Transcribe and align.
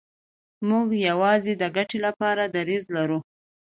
موږ 0.69 0.87
یوازې 1.09 1.53
د 1.57 1.63
ګټې 1.75 1.97
لپاره 2.05 2.43
دریځ 2.55 2.83
لرو. 2.95 3.19